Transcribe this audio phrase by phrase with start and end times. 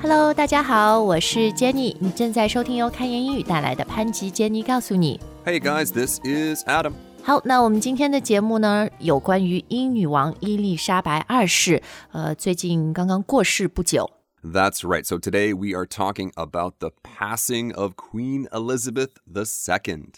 [0.00, 5.20] Hello，大家好，我是 Jenny，你正在收听由开言英语带来的潘吉 Jenny 告诉你。
[5.44, 6.92] Hey guys, this is Adam.
[7.22, 14.10] 好，那我们今天的节目呢，有关于英女王伊丽莎白二世，呃，最近刚刚过世不久。
[14.44, 15.04] That's right.
[15.04, 20.12] So today we are talking about the passing of Queen Elizabeth II.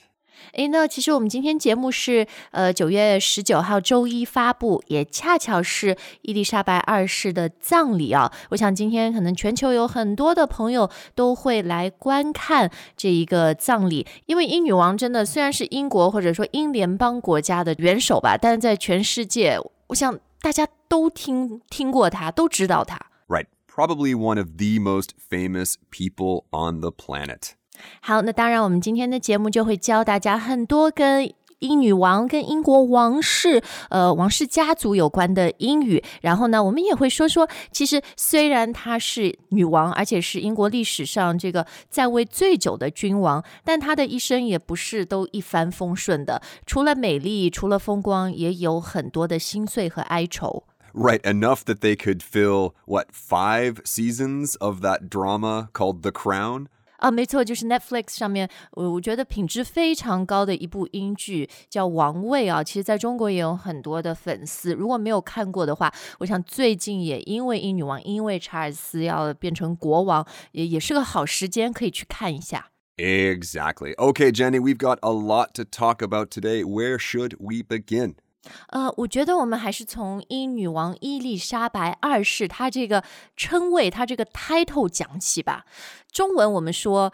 [0.52, 8.32] 诶，那其实我们今天节目是呃九月十九号周一发布，也恰巧是伊丽莎白二世的葬礼啊。
[8.50, 19.58] 我想今天可能全球有很多的朋友都会来观看这一个葬礼，因为英女王真的虽然是英国或者说英联邦国家的元首吧，但是在全世界，
[19.88, 23.00] 我想大家都听听过她，都知道她。
[23.28, 23.48] Right.
[23.76, 27.54] Probably one of the most famous people on the planet.
[28.02, 36.04] 好，那当然，我们今天的节目就会教大家很多跟英女王、跟英国王室、呃王室家族有关的英语。
[36.22, 46.42] 然后呢，我们也会说说，其实虽然她是女王，而且是英国历史上这个在位最久的君王，但她的一生也不是都一帆风顺的。
[46.66, 50.64] 除了美丽，除了风光，也有很多的心碎和哀愁。
[50.94, 51.22] Right.
[51.22, 56.68] Enough that they could fill, what, five seasons of that drama called The Crown?
[57.03, 62.65] 啊，没错，就是 Netflix 上面，我我觉得品质非常高的一部英剧叫《王位》啊。
[62.65, 72.71] 其实在中国也有很多的粉丝，如果没有看过的话，我想最近也因为英女王，因为查尔斯要变成国王，也也是个好时间可以去看一下。
[72.97, 73.95] Exactly.
[73.95, 76.65] Okay, Jenny, we've got a lot to talk about today.
[76.65, 78.17] Where should we begin?
[78.68, 83.04] 呃，我觉得我们还是从英女王伊丽莎白二世她这个
[83.38, 85.66] 称谓，她这个 title 讲起吧。
[86.12, 87.14] 中文我们说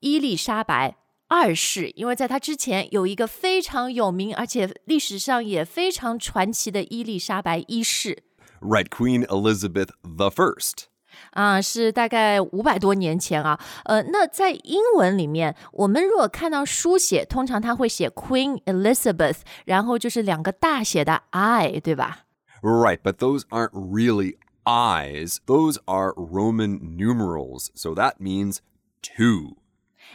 [0.00, 0.96] 伊丽莎白
[1.28, 8.22] 二世，因为在她之前有一个非常有名，而且历史上也非常传奇的伊丽莎白一世。
[8.60, 8.88] Right.
[8.88, 10.84] Queen Elizabeth the First.
[11.30, 22.26] 啊，是大概五百多年前啊，呃，那在英文里面，我们如果看到书写，通常它会写 Queen Elizabeth，然后就是两个大写的 I，对吧
[22.62, 25.36] ？Right, but those aren't really I's.
[25.46, 27.68] Those are Roman numerals.
[27.74, 28.58] So that means
[29.02, 29.56] two.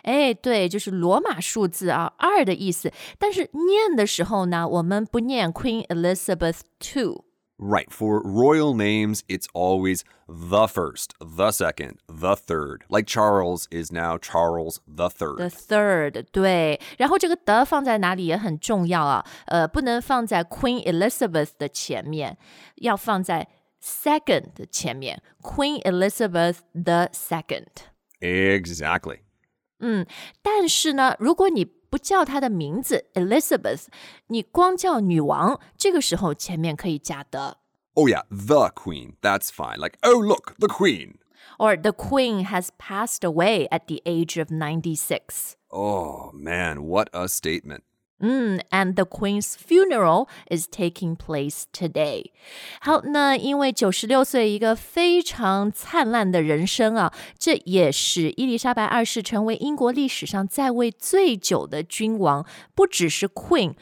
[0.03, 2.91] 哎，对，就是罗马数字啊，二的意思。
[3.19, 7.25] 但是念的时候呢，我们不念 Queen Elizabeth two。
[7.60, 12.84] Right, for royal names, it's always the first, the second, the third.
[12.90, 15.38] Like Charles is now Charles the third.
[15.38, 22.36] The third，对，然后这个的放在哪里也很重要啊，呃，不能放在 Queen Elizabeth 的前面，
[22.74, 23.48] 要放在
[23.82, 27.68] second 的前面，Queen Elizabeth the second。
[28.20, 29.20] Exactly.
[30.42, 33.86] 但是呢，如果你 不叫她的名字 Elizabeth，
[34.28, 37.58] 你光叫女王，这个时候前面可以加的。
[37.94, 39.14] Oh, yeah, the queen.
[39.22, 39.78] That's fine.
[39.78, 41.14] Like, oh, look, the queen.
[41.58, 45.56] or the queen has passed away at the age of 96.
[45.70, 47.82] Oh, man, what a statement.
[48.20, 52.30] Mm, and the queen's funeral is taking place today.
[52.80, 63.74] 好，那因为九十六岁一个非常灿烂的人生啊，这也使伊丽莎白二世成为英国历史上在位最久的君王，不只是 queen，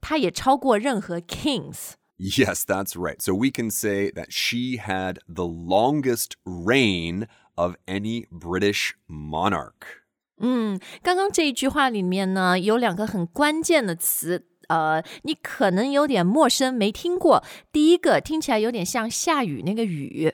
[0.00, 1.94] 她也超过任何 kings。
[2.16, 3.20] Yes, that's right.
[3.20, 7.26] So we can say that she had the longest reign
[7.56, 10.02] of any British monarch.
[10.42, 17.44] 嗯，刚刚这一句话里面呢，有两个很关键的词，呃，你可能有点陌生，没听过。
[17.70, 20.32] 第一个听起来有点像下雨那个雨，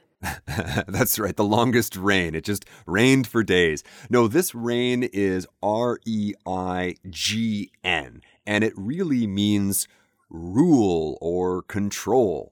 [0.87, 2.34] That's right, the longest reign.
[2.34, 3.81] It just rained for days.
[4.09, 9.87] No, this reign is R E I G N, and it really means
[10.28, 12.50] rule or control.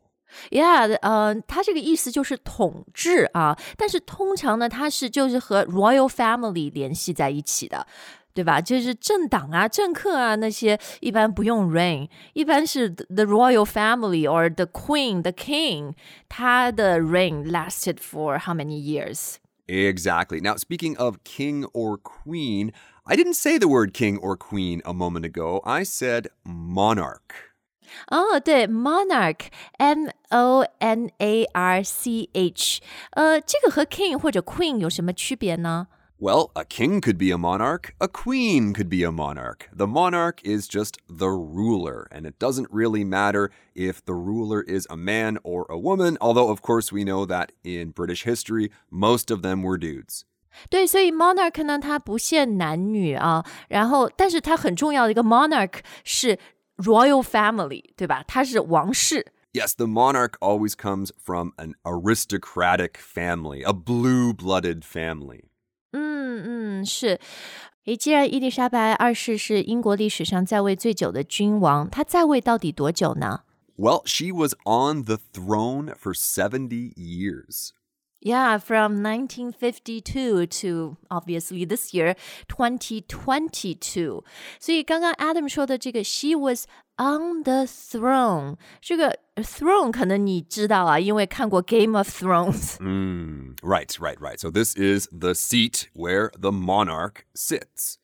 [0.50, 7.86] Yeah，呃，它这个意思就是统治啊，但是通常呢，它是就是和 royal family 联系在一起的。
[8.34, 8.60] 对吧？
[8.60, 15.94] 就是政党啊、政客啊那些，一般不用 reign，一般是 the royal family or the queen, the king，
[16.28, 19.36] 他的 reign lasted for how many years？
[19.68, 20.40] Exactly.
[20.40, 22.72] Now, speaking of king or queen,
[23.04, 25.60] I didn't say the word king or queen a moment ago.
[25.64, 27.47] I said monarch.
[28.08, 32.80] 哦，对，monarch，m o n a r c h，
[33.12, 35.88] 呃，这个和 king 或者 queen 有什么区别呢？
[36.18, 39.68] Well, a king could be a monarch, a queen could be a monarch.
[39.76, 44.86] The monarch is just the ruler, and it doesn't really matter if the ruler is
[44.88, 49.30] a man or a woman, although, of course, we know that in British history, most
[49.30, 50.22] of them were dudes.
[50.70, 56.38] 对，所以 monarch 呢，它不限男女啊，然后，但是它很重要的一个 monarch 是
[56.78, 58.24] royal family，对吧？
[58.26, 59.32] 它是王室。
[59.52, 65.44] Yes, the monarch always comes from an aristocratic family, a blue blooded family.
[65.92, 67.20] 嗯嗯，是。
[67.84, 73.42] 诶，既然伊丽莎白二世是英国历史上在位最久的君王，她在位到底多久呢
[73.76, 77.70] Well, she was on the throne for 70 years.
[78.20, 82.16] Yeah, from 1952 to obviously this year
[82.48, 84.24] 2022.
[84.58, 86.64] 所以刚刚 Adam 说的这个 she was
[86.96, 92.78] on the throne，这个 throne 可能你知道啊，因为看过 Game of Thrones。
[92.78, 94.38] Mm, right, right, right.
[94.38, 97.98] So this is the seat where the monarch sits.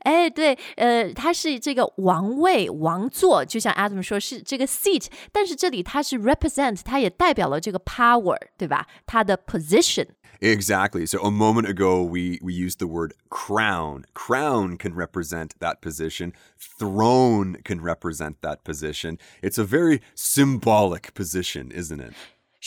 [0.00, 8.86] 哎，对，呃，它是这个王位、王座，就像 Adam 说是这个 seat，但是这里它是 represent，它也代表了这个 power，对吧？
[9.06, 10.08] 它的 position。
[10.40, 11.06] Exactly.
[11.06, 14.04] So a moment ago, we, we used the word crown.
[14.14, 16.32] Crown can represent that position.
[16.58, 19.18] Throne can represent that position.
[19.42, 22.14] It's a very symbolic position, isn't it?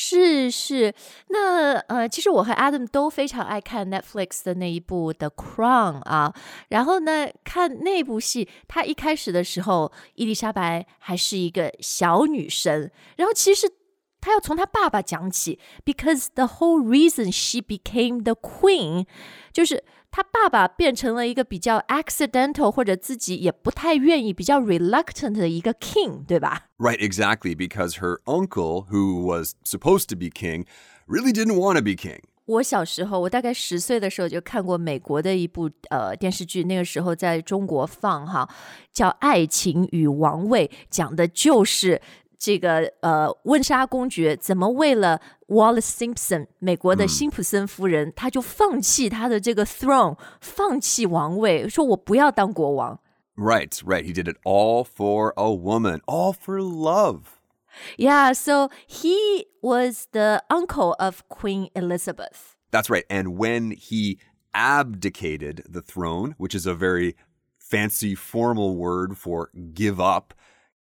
[0.01, 0.95] 是是，
[1.31, 6.33] 那呃，其实我和 Adam 都非常爱看 Netflix 的那一部《The Crown》啊。
[6.69, 12.89] 然后呢，看那部戏，它一开始的时候，伊丽莎白还是一个小女生。
[13.17, 13.69] 然后其实
[14.21, 19.05] 她要从她爸爸讲起，because the whole reason she became the queen，
[19.53, 27.55] 就是她爸爸变成了一个比较 accidental 或者自己也不太愿意、比较 reluctant 的一个 king，对吧？Right, exactly.
[27.55, 30.65] Because her uncle, who was supposed to be king,
[31.07, 32.21] really didn't want to be king.
[32.47, 38.49] 我小时候，我大概十岁的时候就看过美国的一部呃电视剧，那个时候在中国放哈，
[38.91, 42.01] 叫《爱情与王位》，讲的就是
[42.39, 53.01] 这个呃温莎公爵怎么为了 Wallis Simpson 美国的辛普森夫人，嗯、他就放弃他的这个 throne，放弃王位，说我不要当国王。
[53.37, 54.05] Right, right.
[54.05, 57.39] He did it all for a woman, all for love.
[57.97, 62.57] Yeah, so he was the uncle of Queen Elizabeth.
[62.73, 63.05] That's right.
[63.09, 64.19] And when he
[64.53, 67.15] abdicated the throne, which is a very
[67.59, 70.35] fancy formal word for give up,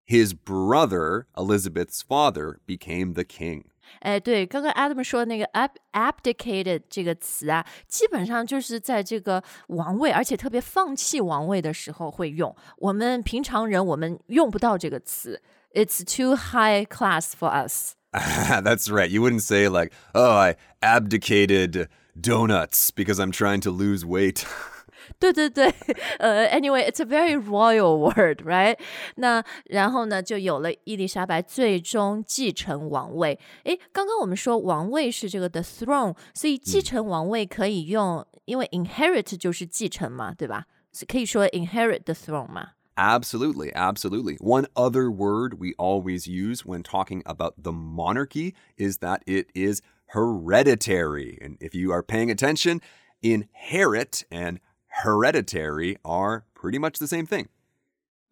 [0.06, 3.64] his brother, Elizabeth's father, became the king.
[4.00, 12.54] 哎，对，刚刚 Adam 说的那个 ab abdicated 这个词啊，基本上就是在这个王位，而且特别放弃王位的时候会用。
[12.78, 15.42] 我们平常人我们用不到这个词，
[15.74, 17.94] It's too high class for us。
[18.12, 19.08] That's right.
[19.08, 24.44] You wouldn't say, like, oh, I abdicated donuts because I'm trying to lose weight.
[25.18, 25.72] 对对对，
[26.18, 28.78] 呃，anyway，it's a very royal word，right？
[29.16, 33.38] 那然后呢，就有了伊丽莎白最终继承王位。
[33.64, 40.66] 诶，刚刚我们说王位是这个 the throne，所以继承王位可以用，因为 inherit 就是继承嘛，对吧？
[41.08, 42.70] 可以说 inherit the throne 嘛。
[42.94, 44.36] Absolutely, absolutely.
[44.36, 49.80] One other word we always use when talking about the monarchy is that it is
[50.08, 51.38] hereditary.
[51.40, 52.80] And if you are paying attention,
[53.22, 54.58] inherit and
[55.04, 57.46] hereditary are pretty much the same thing.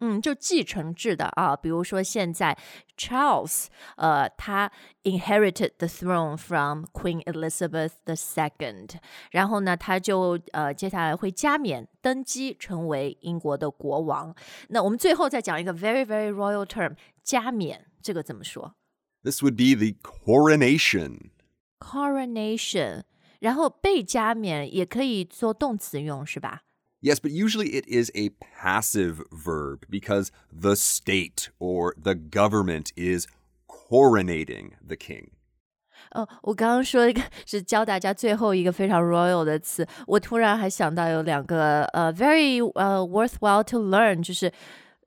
[0.03, 2.57] 嗯，就继承制的啊，比如说现在
[2.97, 3.67] Charles，
[3.97, 4.71] 呃，他
[5.03, 8.97] inherited the throne from Queen Elizabeth II，
[9.29, 14.35] 然后呢，他就呃接下来会加冕登基成为英国的国王。
[14.69, 18.73] 那我们最后再讲一个 very very royal term，加冕这个怎么说
[19.23, 21.29] This would be the coronation.
[21.79, 23.03] ？Coronation，
[23.39, 26.61] 然后被加冕也可以做动词用，是吧？
[27.01, 33.25] Yes, but usually it is a passive verb because the state or the government is
[33.67, 35.29] coronating the king.
[36.11, 44.51] 哦，我刚刚说一个是教大家最后一个非常 royal 的词，我突然还想到有两个呃 very 呃 worthwhile to learn，就是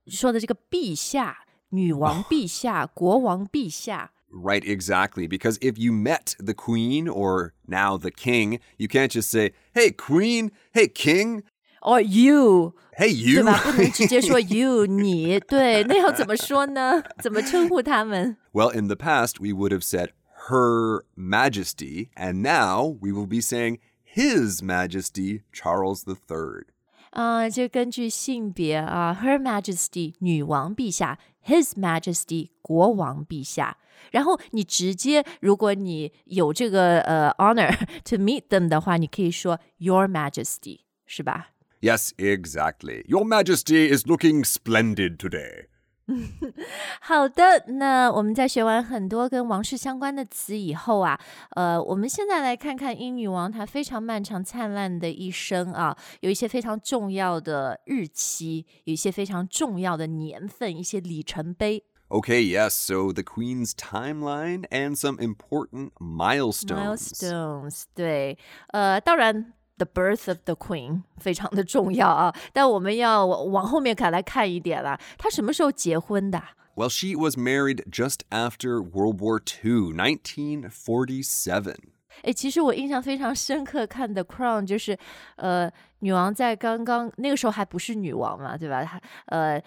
[0.07, 4.11] 说的这个陛下、女王陛下、国王陛下。
[4.31, 5.29] Right, exactly.
[5.29, 9.93] Because if you met the queen or now the king, you can't just say, hey,
[9.93, 11.45] queen, hey, king,
[11.83, 13.45] or you， hey, 对 you.
[13.45, 13.61] 吧？
[13.63, 17.03] 不能直接说 you 你，对，那要怎么说呢？
[17.23, 18.37] 怎么称呼他们？
[18.53, 20.09] well, in the past, we would have said
[20.49, 26.65] Her Majesty, and now we will be saying His Majesty Charles III.
[27.12, 33.78] 啊、就根据性别啊，Her Majesty 女王陛下，His Majesty 国王陛下。
[34.12, 41.50] 然后你直接，如果你有这个呃 honor to meet them 的话，你可以说 Your Majesty，是吧
[41.82, 43.06] ？Yes, exactly.
[43.08, 45.66] Your Majesty is looking splendid today.
[47.02, 51.20] 好的，那我们在学完很多跟王室相关的词以后啊，
[51.52, 61.84] 呃，我们现在来看看英女王她非常漫长灿烂的一生啊，有一些非常重要的日期，有一些非常重要的年份，一些里程碑。
[62.10, 67.12] Okay, yes, so the Queen's timeline and some important milestones.
[67.22, 68.38] Milestones，对，
[68.70, 69.54] 呃，当然。
[69.79, 75.01] The birth of the queen 非常的重要啊，但我们要往后面看来看一点啦。
[75.19, 76.41] 她什么时候结婚的？
[76.77, 81.75] Well, she was married just after World War II, 1947.
[82.23, 84.97] 哎，其实我印象非常深刻，看的《Crown》就是，
[85.37, 88.85] 呃，女王在刚刚那个时候还不是女王嘛，对吧？
[88.85, 89.61] 她呃，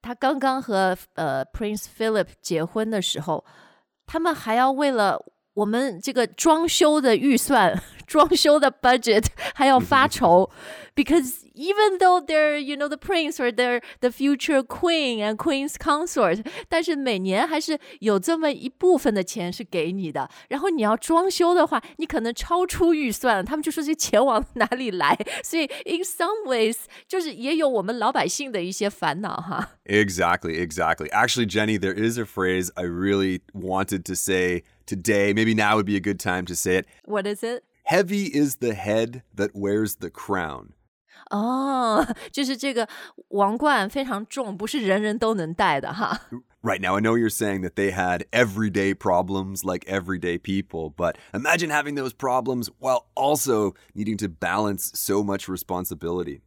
[0.00, 3.44] 她刚刚和呃 Prince Philip 结婚的时候，
[4.06, 5.22] 他们还要为了
[5.52, 10.50] 我们这个装修的预算、 装修的 budget 还要发愁，
[10.94, 20.28] because even though they're you know the prince or they're the future queen and queen's consort，但是每年还是有这么一部分的钱是给你的。
[20.48, 25.16] 然后你要装修的话，你可能超出预算，他们就说这钱往哪里来？
[25.44, 29.70] 所以 in some ways 就是也有我们老百姓的一些烦恼哈。
[29.84, 31.10] Exactly, exactly.
[31.10, 35.32] Actually, Jenny, there is a phrase I really wanted to say today.
[35.32, 36.86] Maybe now would be a good time to say it.
[37.04, 37.62] What is it?
[37.84, 40.74] Heavy is the head that wears the crown.
[41.30, 42.88] 哦，就是这个
[43.28, 46.28] 王冠非常重，不是人人都能戴的哈。
[46.62, 51.16] Right now, I know you're saying that they had everyday problems like everyday people, but
[51.32, 56.42] imagine having those problems while also needing to balance so much responsibility.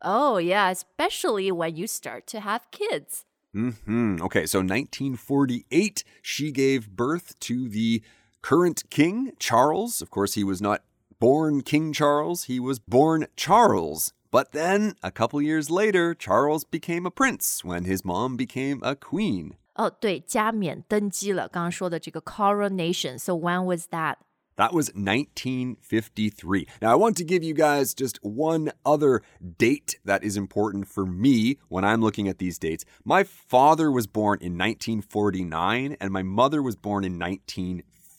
[0.00, 3.24] Oh yeah, especially when you start to have kids.
[3.52, 8.02] hmm Okay, so 1948, she gave birth to the
[8.42, 10.02] current king, Charles.
[10.02, 10.82] Of course, he was not
[11.20, 14.12] born King Charles, he was born Charles.
[14.30, 18.94] But then, a couple years later, Charles became a prince when his mom became a
[18.96, 19.54] queen.
[19.76, 21.48] 哦，对，加冕登基了。
[21.48, 23.18] 刚刚说的这个 coronation.
[23.18, 24.16] So when was that?
[24.56, 26.68] That was 1953.
[26.80, 31.04] Now, I want to give you guys just one other date that is important for
[31.04, 32.84] me when I'm looking at these dates.
[33.04, 37.18] My father was born in 1949, and my mother was born in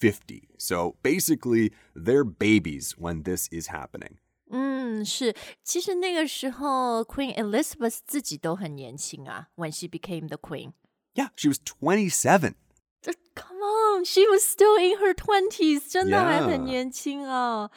[0.02, 0.50] 1950.
[0.58, 4.18] So basically, they're babies when this is happening.
[4.52, 5.34] 嗯，是。
[5.64, 10.74] 其实那个时候 Queen Elizabeth 自己都很年轻啊，when she became the queen.
[11.16, 12.54] Yeah, she was 27.
[13.36, 16.48] Come on, she was still in her twenties，真的还 Yeah.
[16.48, 17.70] 很年轻啊。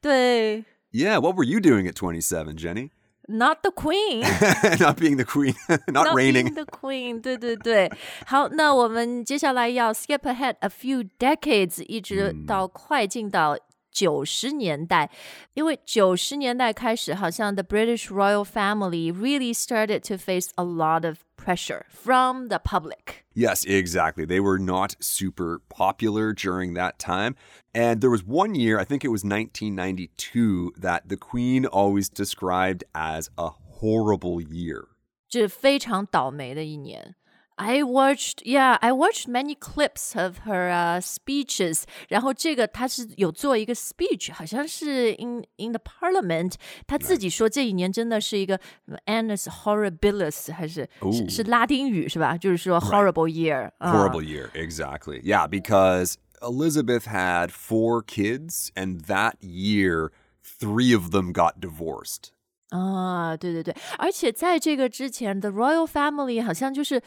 [0.00, 2.90] 对 Yeah, what were you doing at 27, Jenny?
[3.28, 4.22] ，Not the queen。
[4.78, 5.54] not being the queen,
[5.86, 6.52] not, Not reigning.
[6.52, 7.90] being the queen，对对对。
[8.26, 13.56] 好，那我们接下来要 skip ahead a few decades，一直到快进到
[13.94, 15.10] 九十年代，
[15.54, 23.24] 因为九十年代开始，好像 the British royal family really started to face a lot of pressure from the public。
[23.34, 24.24] Yes, exactly.
[24.24, 27.34] They were not super popular during that time.
[27.72, 32.84] And there was one year, I think it was 1992, that the Queen always described
[32.92, 34.88] as a horrible year.
[35.28, 37.14] 这非常倒霉的一年。
[37.62, 41.82] I watched, yeah, I watched many clips of her uh, speeches.
[42.08, 46.54] 然后这个她是有做一个 speech，好像是 in in the parliament。
[46.86, 48.58] 她自己说这一年真的是一个
[49.04, 52.34] annus horribilis，还是是是拉丁语是吧？
[52.38, 55.20] 就是说 horrible year，啊 Horrible year, exactly.
[55.22, 60.10] Yeah, because Elizabeth had four kids, and that year,
[60.42, 62.30] three of them got divorced.
[62.70, 67.02] 啊，对对对，而且在这个之前，the royal family 好像就是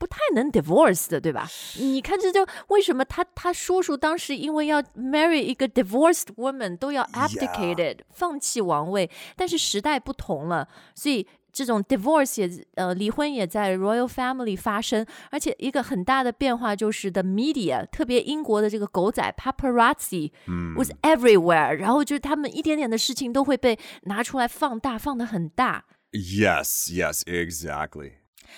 [0.00, 1.48] 不太能 divorce 的，对吧？
[1.78, 11.26] 你看，这就为什么他他叔叔当时因为要 marry 一个 divorced woman 都要 abdicated 放弃王位，但是时代不同了，所以。
[11.56, 20.30] 这种 divorce 也呃离婚也在 royal family 发生，而且一个很大的变化就是 the media，特别英国的这个狗仔 paparazzi
[20.76, 25.86] was everywhere，、然后就是他们一点点的事情都会被拿出来放大，放得很大。
[26.12, 28.16] Yes, yes, exactly.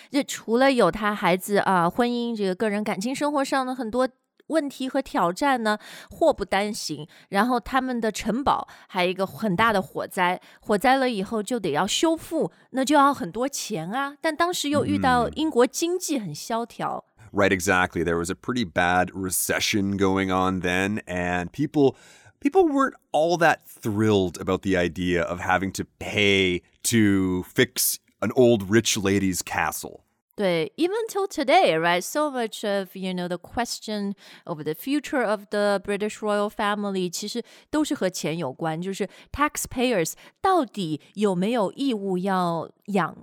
[0.10, 4.08] 这除了有他孩子啊、婚姻这个个人感情生活上的很多
[4.48, 5.78] 问题和挑战呢，
[6.10, 7.08] 祸不单行。
[7.30, 14.16] 然后他们的城堡还有一个很大的火灾，火灾了以后就得要修复，那就要很多钱啊。
[14.22, 17.06] 但当时又遇到英国经济很萧条。
[17.32, 18.04] Right, exactly.
[18.04, 21.96] There was a pretty bad recession going on then, and people
[22.40, 28.31] people weren't all that thrilled about the idea of having to pay to fix an
[28.35, 30.01] old rich lady's castle.
[30.37, 32.01] 对，even till today, right?
[32.01, 34.15] So much of you know the question
[34.45, 43.17] over the future of the British royal family，其实都是和钱有关，就是 taxpayers 到底有没有义务要养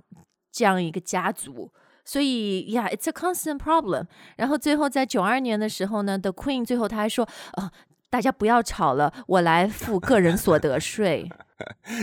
[0.52, 1.72] 这样一个家族。
[2.04, 4.06] 所以，Yeah, it's a constant problem。
[4.36, 7.70] 然后最后在九二年的时候呢，The Queen 最后她还说，呃，
[8.10, 11.30] 大家不要吵了，我来付个人所得税。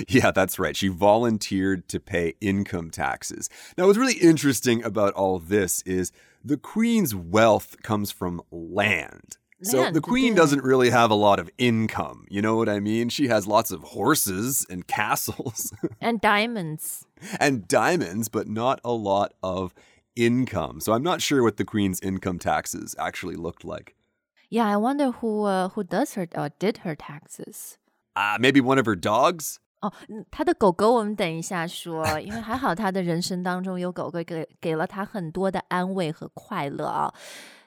[0.08, 0.75] Yeah, that's right.
[0.75, 3.50] She volunteered to pay income taxes.
[3.77, 6.12] Now, what's really interesting about all this is
[6.44, 9.38] the queen's wealth comes from land.
[9.62, 10.42] So Land, the queen yeah.
[10.42, 12.25] doesn't really have a lot of income.
[12.30, 13.10] You know what I mean?
[13.10, 17.06] She has lots of horses and castles And diamonds.
[17.39, 19.74] and diamonds, but not a lot of
[20.15, 20.82] income.
[20.82, 23.96] So I'm not sure what the queen's income taxes actually looked like.
[24.50, 27.77] Yeah, I wonder who uh, who does her or did her taxes.
[28.15, 29.56] Ah, maybe one of her dogs?
[29.82, 37.12] 哦，嗯他的狗狗我们等一下说，因为还好他的人生当中有狗狗给给了他很多的安慰和快乐啊。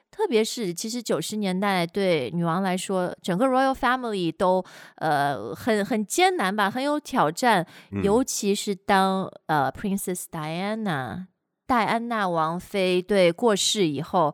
[0.09, 4.63] 特别是其实九十年代对女王来说，整个 royal family 都
[4.95, 7.67] 呃很很艰难吧，很有挑战，
[8.01, 11.25] 尤其是当呃 Princess Diana
[11.67, 14.33] 戴安娜王妃对过世以后。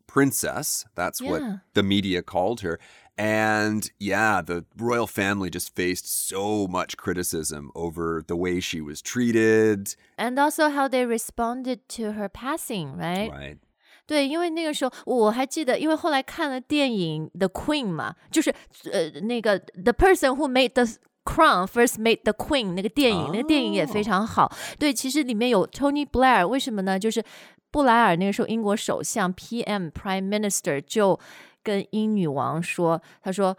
[0.10, 0.84] princess.
[0.94, 1.30] That's Yeah.
[1.30, 1.42] what
[1.74, 2.78] the media called her.
[3.18, 9.00] And yeah, the royal family just faced so much criticism over the way she was
[9.00, 9.94] treated.
[10.18, 13.30] And also how they responded to her passing, right?
[13.30, 13.58] Right.
[14.06, 18.54] 对，因为那个时候我还记得，因为后来看了电影《The Queen》嘛，就是
[18.92, 20.86] 呃那个 The person who made the
[21.24, 24.54] Crown first made the Queen 那个电影，那个电影也非常好。
[24.78, 26.96] 对，其实里面有 Tony Blair，为什么呢？
[26.98, 27.24] 就是
[27.71, 31.19] 布莱尔那个时候英国首相 PM Prime Minister 就
[31.63, 33.57] 跟英女王说，他说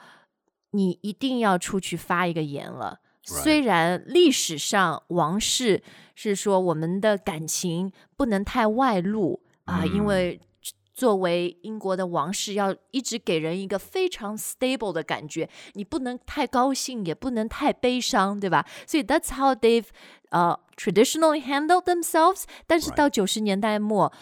[0.72, 3.00] 你一定要出去发一个言了。
[3.24, 5.82] 虽然历史上王室
[6.14, 10.40] 是说我们的感情不能太外露啊，因为
[10.92, 18.66] 作为英国的王室，要一直给人一个非常 stable 的感觉，你不能太高兴，也不能太悲伤，对吧？
[18.86, 19.86] 所以 that's how they've
[20.30, 22.44] 呃、traditionally handled themselves。
[22.66, 24.12] 但是到九十年代末。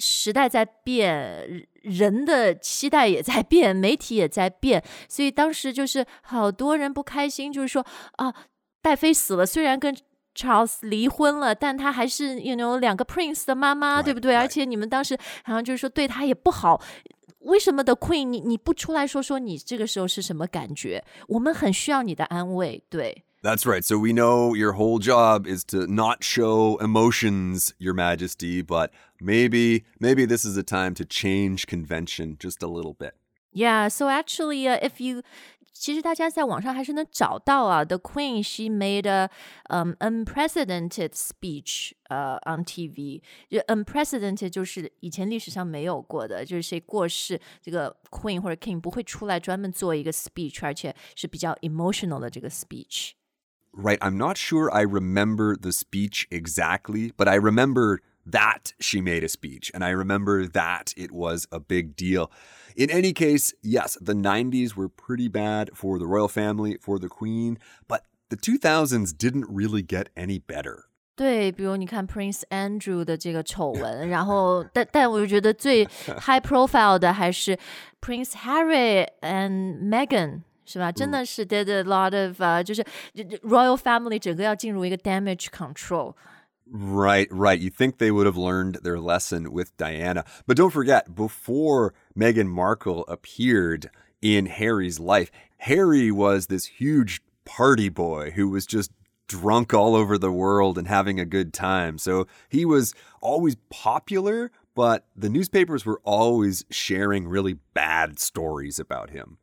[0.00, 7.86] 时代在变，人的期待也在变，媒体也在变，所以当时就是好多人不开心，就是说
[8.16, 8.34] 啊，
[8.82, 9.96] 戴妃死了，虽然跟
[10.34, 16.82] Charles 离婚了，但她还是 you know 两个 Prince 的妈妈对不对.而且你们当时好像就是说对她也不好。
[17.42, 21.04] 为什么的 Queen 你你不出来说说你这个时候是什么感觉？
[21.28, 23.22] 我们很需要你的安慰，对。
[23.43, 23.85] That's right.
[23.85, 28.91] So we know your whole job is to not show emotions, Your Majesty, but
[29.21, 33.13] maybe maybe this is a time to change convention just a little bit.
[33.53, 35.23] Yeah, so actually, uh, if you
[35.71, 37.85] 其实大家在网上还是能找到啊。
[37.85, 39.29] The Queen she made a
[39.69, 43.21] um unprecedented speech 呃、on TV。
[43.49, 53.11] 就 unprecedented 就是以前历史上没有过的，就是谁过世，这个 Queen 或者 King 不会出来专门做一个 speech，而且是比较 emotional 的这个 speech。
[53.73, 53.99] Right.
[54.01, 59.29] I'm not sure I remember the speech exactly, but I remember that she made a
[59.29, 62.29] speech and I remember that it was a big deal.
[62.75, 67.07] In any case, yes, the 90s were pretty bad for the royal family, for the
[67.07, 70.85] queen, but the 2000s didn't really get any better.
[71.15, 77.57] 对，比如你看 Prince Andrew 的这个丑闻，然后但但我觉得最 high profile 的还是
[78.01, 80.43] Prince Harry and Meghan。
[80.65, 80.91] 是吧？
[80.91, 86.13] 真的是 did a lot of 呃、就是就就 royal family 整个要进入一个 damage control。
[86.71, 87.57] Right, right.
[87.59, 90.23] You think they would have learned their lesson with Diana.
[90.45, 93.89] But don't forget, before Meghan Markle appeared
[94.21, 98.91] in Harry's life, Harry was this huge party boy who was just
[99.27, 101.97] drunk all over the world and having a good time.
[101.97, 109.09] So he was always popular, but the newspapers were always sharing really bad stories about
[109.09, 109.39] him.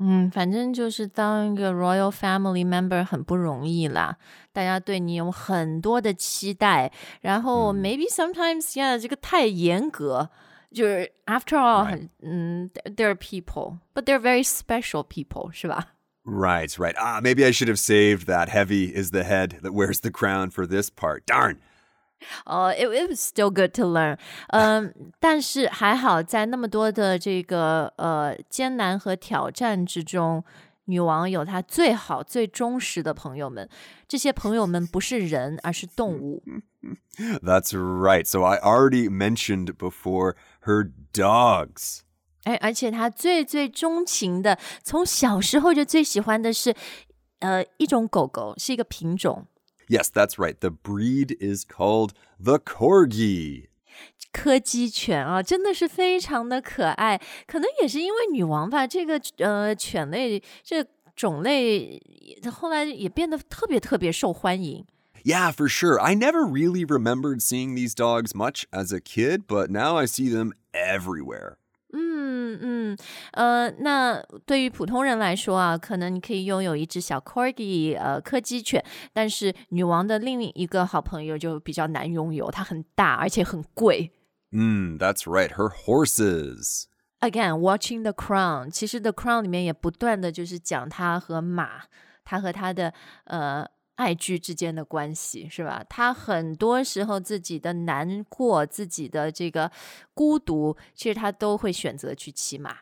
[0.00, 4.16] 嗯，反正就是当一个 royal family member 很不容易啦，
[4.52, 10.28] 大家对你有很多的期待，然后 maybe sometimes yeah 这个太严格，
[10.70, 15.94] 就是 after all 很嗯，they're people but they're very special people 是吧？
[16.24, 16.94] Right, right.
[16.98, 20.50] Ah, maybe I should have saved that heavy is the head that wears the crown
[20.50, 21.24] for this part.
[21.24, 21.58] Darn.
[22.44, 30.44] 哦、i t it was still good to learn，嗯，但是还好在那么多的这个呃艰难和挑战之中。
[30.88, 33.68] 女王有她最好、最忠实的朋友们，
[34.06, 36.40] 这些朋友们不是人，而是动物。
[37.42, 38.24] That's right.
[38.24, 42.02] So I already mentioned before her dogs.
[42.44, 46.72] 而而且他最最钟情的，从小时候就最喜欢的是，
[47.40, 49.44] 呃，一种狗狗，是一个品种。
[49.90, 50.58] Yes, that's right.
[50.58, 52.10] The breed is called
[52.42, 53.68] the Corgi.
[54.32, 57.20] 柯基犬啊，真的是非常的可爱。
[57.46, 62.02] 可能也是因为女王吧，这个呃犬类这种类
[62.52, 64.84] 后来也变得特别特别受欢迎。
[65.24, 65.98] Yeah, for sure.
[65.98, 70.28] I never really remembered seeing these dogs much as a kid, but now I see
[70.28, 71.56] them everywhere.
[71.93, 72.97] 嗯嗯，
[73.33, 84.11] 呃，那对于普通人来说啊，可能你可以拥有一只小 corgi，呃，柯基犬，但是女王的另一个好朋友就比较难拥有，它很大，而且很贵。
[84.51, 85.49] Mm, that's right.
[85.53, 86.85] Her horses.
[87.19, 91.83] Again, watching The Crown，其实 The Crown 里面也不断的就是讲她和马，
[92.23, 92.93] 她和她的
[93.25, 93.65] 呃
[94.01, 95.85] 爱剧之间的关系，是吧？
[95.87, 99.71] 他很多时候自己的难过、自己的这个
[100.15, 102.77] 孤独，其实他都会选择去骑马。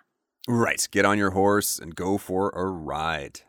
[0.46, 0.82] Right.
[0.90, 3.42] Get on your horse and go for a ride.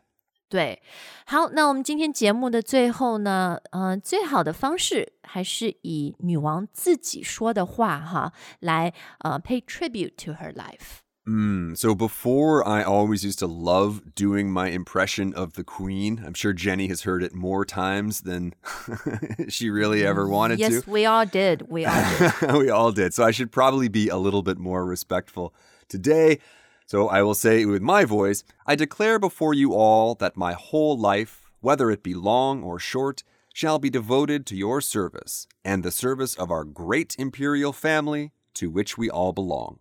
[0.49, 0.83] 对，
[1.27, 11.03] 好，那我们今天节目的最后呢，嗯、最好的方式还是以女王自己说的话哈，来呃 pay tribute to her life。
[11.29, 16.23] Mm, so before, I always used to love doing my impression of the Queen.
[16.25, 18.55] I'm sure Jenny has heard it more times than
[19.49, 20.75] she really ever wanted Yes, to.
[20.77, 21.69] Yes, we all did.
[21.69, 22.53] We all did.
[22.55, 23.13] we all did.
[23.13, 25.55] So I should probably be a little bit more respectful
[25.89, 26.39] today.
[26.87, 30.99] So I will say with my voice I declare before you all that my whole
[30.99, 35.91] life, whether it be long or short, shall be devoted to your service and the
[35.91, 39.80] service of our great imperial family to which we all belong.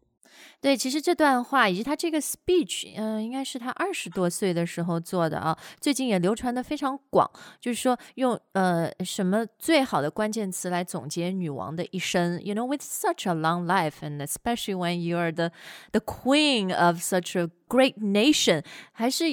[0.62, 7.30] 对，其实这段话以及他这个 speech，嗯、应该是他二十多岁的时候做的啊，最近也流传的非常广。
[7.60, 15.52] 就是说用呃什么最好的关键词来总结女王的一生？You know, with such a long life, and especially when you are the
[15.92, 19.26] the queen of such a great nation，还是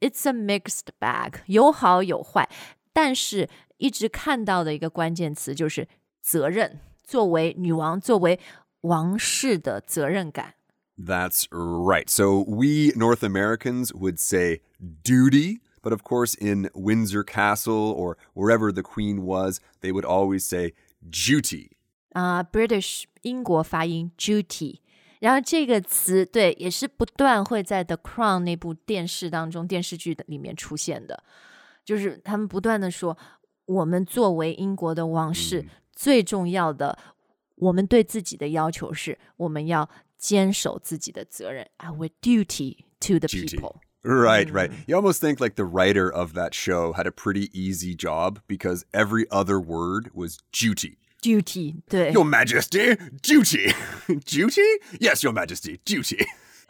[0.00, 2.48] it's a mixed bag，有好有坏。
[2.92, 3.48] 但是
[3.78, 5.88] 一直看到的一个关键词就是
[6.22, 8.38] 责任，作为女王，作为
[8.83, 10.55] 王室的责任感。
[10.97, 12.09] That's right.
[12.09, 14.61] So we North Americans would say
[15.03, 20.41] duty, but of course in Windsor Castle or wherever the Queen was, they would always
[20.41, 21.71] say duty.
[22.11, 24.79] 啊、b r i t i s h 英国发音 duty，
[25.19, 31.23] 然后这个词对也是不断会在《The Crown》那部电视当中电视剧的里面出现的，
[31.85, 33.17] 就是他们不断的说，
[33.65, 36.97] 我们作为英国的王室、最重要的，
[37.55, 43.57] 我们对自己的要求是，我们要坚守自己的责任，our duty to the Duty.
[43.57, 43.81] people。
[44.01, 44.71] Right, right.
[44.87, 48.85] You almost think like the writer of that show had a pretty easy job because
[48.93, 50.97] every other word was duty.
[51.21, 52.13] duty 对。
[52.13, 53.73] Your Majesty, duty.
[54.25, 54.61] duty?
[55.01, 56.25] Yes, Your Majesty, duty.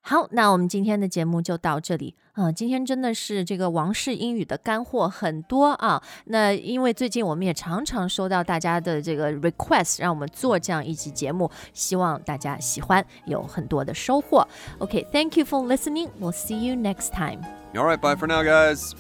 [0.07, 2.15] 好，那我们今天的节目就到这里。
[2.35, 6.03] 嗯、今天真的是这个王室英语的干货很多啊。
[6.27, 14.47] 那因为最近我们也常常收到大家的这个 request，让我们做这样一集节目，希望大家喜欢，有很多的收获。
[14.79, 16.11] OK，thank、you for listening.
[16.21, 17.41] We'll see you next time.
[17.75, 18.93] All right, bye for now, guys.